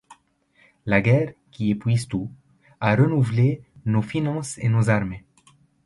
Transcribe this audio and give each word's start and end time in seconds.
La 0.87 0.99
guerre, 0.99 1.35
qui 1.51 1.69
épuise 1.69 2.07
tout, 2.07 2.27
a 2.79 2.95
renouvelé 2.95 3.61
nos 3.85 4.01
finances 4.01 4.57
et 4.57 4.67
nos 4.67 4.89
armées. 4.89 5.23